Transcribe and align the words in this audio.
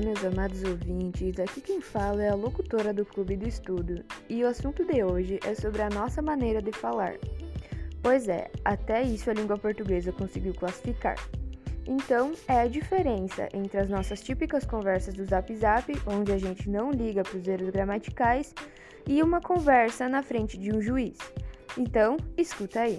Olá, 0.00 0.06
meus 0.06 0.24
amados 0.24 0.62
ouvintes. 0.62 1.38
Aqui 1.38 1.60
quem 1.60 1.78
fala 1.78 2.22
é 2.22 2.30
a 2.30 2.34
locutora 2.34 2.90
do 2.90 3.04
Clube 3.04 3.36
do 3.36 3.46
Estudo 3.46 4.02
e 4.30 4.42
o 4.42 4.48
assunto 4.48 4.82
de 4.82 5.04
hoje 5.04 5.38
é 5.44 5.54
sobre 5.54 5.82
a 5.82 5.90
nossa 5.90 6.22
maneira 6.22 6.62
de 6.62 6.72
falar. 6.72 7.16
Pois 8.02 8.26
é, 8.26 8.50
até 8.64 9.02
isso 9.02 9.28
a 9.28 9.34
língua 9.34 9.58
portuguesa 9.58 10.10
conseguiu 10.10 10.54
classificar. 10.54 11.16
Então, 11.86 12.32
é 12.48 12.62
a 12.62 12.66
diferença 12.66 13.46
entre 13.52 13.78
as 13.78 13.90
nossas 13.90 14.22
típicas 14.22 14.64
conversas 14.64 15.12
do 15.12 15.26
Zap 15.26 15.54
Zap, 15.54 15.92
onde 16.06 16.32
a 16.32 16.38
gente 16.38 16.70
não 16.70 16.90
liga 16.90 17.22
para 17.22 17.36
os 17.36 17.46
erros 17.46 17.68
gramaticais, 17.68 18.54
e 19.06 19.22
uma 19.22 19.42
conversa 19.42 20.08
na 20.08 20.22
frente 20.22 20.56
de 20.56 20.74
um 20.74 20.80
juiz. 20.80 21.18
Então, 21.76 22.16
escuta 22.38 22.80
aí. 22.80 22.98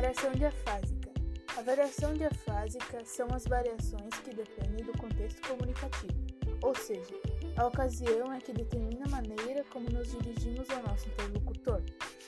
Variação 0.00 0.32
diafásica. 0.32 1.10
A 1.58 1.60
variação 1.60 2.14
diafásica 2.14 3.04
são 3.04 3.28
as 3.34 3.44
variações 3.44 4.14
que 4.24 4.34
dependem 4.34 4.82
do 4.82 4.96
contexto 4.96 5.46
comunicativo, 5.46 6.18
ou 6.62 6.74
seja, 6.74 7.14
a 7.58 7.66
ocasião 7.66 8.32
é 8.32 8.40
que 8.40 8.50
determina 8.50 9.04
a 9.04 9.10
maneira 9.10 9.62
como 9.70 9.90
nos 9.90 10.10
dirigimos 10.10 10.70
ao 10.70 10.82
nosso 10.84 11.06
interlocutor, 11.06 11.82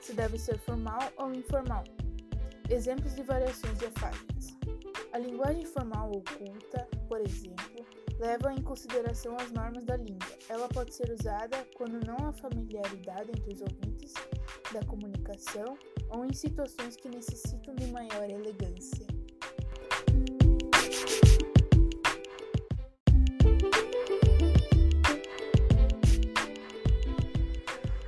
se 0.00 0.14
deve 0.14 0.38
ser 0.38 0.58
formal 0.60 1.12
ou 1.18 1.34
informal. 1.34 1.84
Exemplos 2.70 3.14
de 3.14 3.22
variações 3.22 3.78
diafágicas. 3.78 4.56
A 5.12 5.18
linguagem 5.18 5.66
formal 5.66 6.10
oculta, 6.10 6.88
por 7.06 7.20
exemplo, 7.20 7.84
leva 8.18 8.50
em 8.54 8.62
consideração 8.62 9.36
as 9.38 9.52
normas 9.52 9.84
da 9.84 9.98
língua. 9.98 10.38
Ela 10.48 10.68
pode 10.68 10.94
ser 10.94 11.10
usada 11.10 11.66
quando 11.76 12.02
não 12.06 12.16
há 12.26 12.32
familiaridade 12.32 13.30
entre 13.30 13.52
os 13.52 13.60
ouvintes 13.60 14.14
da 14.72 14.84
comunicação 14.84 15.76
ou 16.10 16.24
em 16.24 16.32
situações 16.32 16.96
que 16.96 17.08
necessitam 17.08 17.74
de 17.74 17.86
maior 17.86 18.28
elegância. 18.28 19.06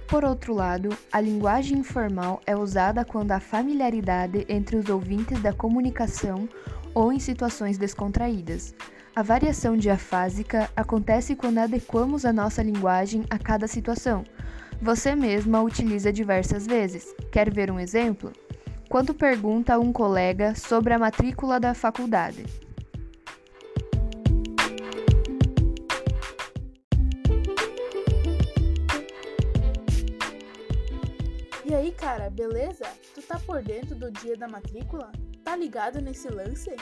Por 0.06 0.24
outro 0.24 0.52
lado, 0.54 0.88
a 1.12 1.20
linguagem 1.20 1.78
informal 1.78 2.40
é 2.44 2.56
usada 2.56 3.04
quando 3.04 3.30
há 3.30 3.38
familiaridade 3.38 4.44
entre 4.48 4.76
os 4.76 4.88
ouvintes 4.88 5.40
da 5.40 5.52
comunicação 5.52 6.48
ou 6.92 7.12
em 7.12 7.20
situações 7.20 7.78
descontraídas. 7.78 8.74
A 9.14 9.22
variação 9.22 9.76
diafásica 9.76 10.68
acontece 10.74 11.36
quando 11.36 11.58
adequamos 11.58 12.24
a 12.24 12.32
nossa 12.32 12.62
linguagem 12.62 13.24
a 13.30 13.38
cada 13.38 13.68
situação. 13.68 14.24
Você 14.82 15.14
mesma 15.14 15.60
utiliza 15.62 16.10
diversas 16.10 16.66
vezes. 16.66 17.14
Quer 17.30 17.52
ver 17.52 17.70
um 17.70 17.78
exemplo? 17.78 18.32
Quando 18.88 19.12
pergunta 19.12 19.74
a 19.74 19.78
um 19.78 19.92
colega 19.92 20.54
sobre 20.54 20.94
a 20.94 20.98
matrícula 20.98 21.60
da 21.60 21.74
faculdade. 21.74 22.44
E 31.62 31.74
aí, 31.74 31.92
cara, 31.92 32.30
beleza? 32.30 32.86
Tu 33.14 33.20
tá 33.20 33.38
por 33.38 33.62
dentro 33.62 33.94
do 33.94 34.10
dia 34.10 34.36
da 34.36 34.48
matrícula? 34.48 35.12
Tá 35.44 35.54
ligado 35.54 36.00
nesse 36.00 36.28
lance? 36.28 36.74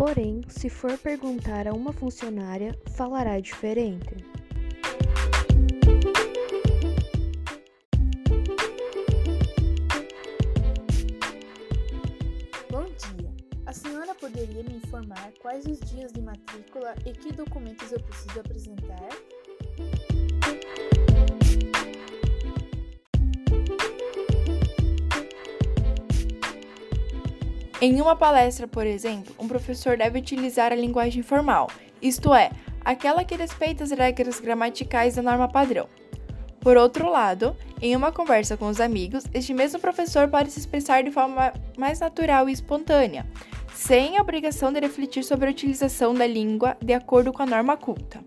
Porém, 0.00 0.40
se 0.48 0.70
for 0.70 0.96
perguntar 0.96 1.68
a 1.68 1.74
uma 1.74 1.92
funcionária, 1.92 2.74
falará 2.96 3.38
diferente. 3.38 4.16
Bom 12.70 12.84
dia. 12.84 13.30
A 13.66 13.74
senhora 13.74 14.14
poderia 14.14 14.62
me 14.62 14.76
informar 14.76 15.34
quais 15.38 15.66
os 15.66 15.78
dias 15.80 16.10
de 16.14 16.22
matrícula 16.22 16.94
e 17.04 17.12
que 17.12 17.30
documentos 17.30 17.92
eu 17.92 18.00
preciso 18.00 18.40
apresentar? 18.40 19.10
Em 27.82 27.98
uma 27.98 28.14
palestra, 28.14 28.68
por 28.68 28.86
exemplo, 28.86 29.34
um 29.38 29.48
professor 29.48 29.96
deve 29.96 30.18
utilizar 30.18 30.70
a 30.70 30.76
linguagem 30.76 31.22
formal, 31.22 31.70
isto 32.02 32.34
é, 32.34 32.50
aquela 32.84 33.24
que 33.24 33.34
respeita 33.34 33.82
as 33.82 33.90
regras 33.90 34.38
gramaticais 34.38 35.14
da 35.14 35.22
norma 35.22 35.48
padrão. 35.48 35.88
Por 36.60 36.76
outro 36.76 37.10
lado, 37.10 37.56
em 37.80 37.96
uma 37.96 38.12
conversa 38.12 38.54
com 38.54 38.68
os 38.68 38.82
amigos, 38.82 39.24
este 39.32 39.54
mesmo 39.54 39.80
professor 39.80 40.28
pode 40.28 40.50
se 40.50 40.58
expressar 40.58 41.02
de 41.02 41.10
forma 41.10 41.54
mais 41.78 42.00
natural 42.00 42.50
e 42.50 42.52
espontânea, 42.52 43.26
sem 43.74 44.18
a 44.18 44.20
obrigação 44.20 44.70
de 44.70 44.80
refletir 44.80 45.24
sobre 45.24 45.46
a 45.46 45.50
utilização 45.50 46.12
da 46.12 46.26
língua 46.26 46.76
de 46.84 46.92
acordo 46.92 47.32
com 47.32 47.42
a 47.42 47.46
norma 47.46 47.78
culta. 47.78 48.20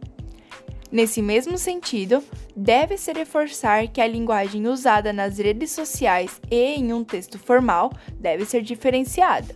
Nesse 0.93 1.23
mesmo 1.23 1.57
sentido, 1.57 2.23
deve-se 2.55 3.11
reforçar 3.13 3.87
que 3.87 3.99
a 3.99 4.05
linguagem 4.05 4.67
usada 4.67 5.11
nas 5.11 5.39
redes 5.39 5.71
sociais 5.71 6.39
e 6.51 6.75
em 6.75 6.93
um 6.93 7.03
texto 7.03 7.39
formal 7.39 7.91
deve 8.19 8.45
ser 8.45 8.61
diferenciada. 8.61 9.55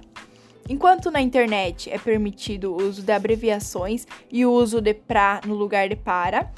Enquanto 0.67 1.11
na 1.11 1.21
internet 1.21 1.91
é 1.91 1.99
permitido 1.99 2.73
o 2.73 2.81
uso 2.81 3.03
de 3.03 3.11
abreviações 3.11 4.07
e 4.31 4.47
o 4.47 4.51
uso 4.51 4.81
de 4.81 4.95
pra 4.95 5.39
no 5.45 5.53
lugar 5.53 5.87
de 5.87 5.95
para, 5.95 6.51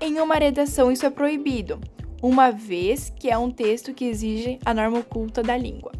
em 0.00 0.18
uma 0.18 0.36
redação 0.36 0.90
isso 0.90 1.04
é 1.04 1.10
proibido, 1.10 1.78
uma 2.22 2.50
vez 2.50 3.12
que 3.14 3.28
é 3.28 3.36
um 3.36 3.50
texto 3.50 3.92
que 3.92 4.06
exige 4.06 4.58
a 4.64 4.72
norma 4.72 5.00
oculta 5.00 5.42
da 5.42 5.58
língua. 5.58 5.92